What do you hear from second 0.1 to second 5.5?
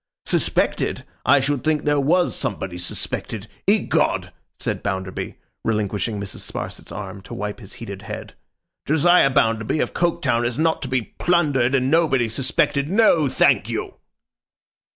'Suspected? I should think there was somebody suspected. Egod!' said Bounderby,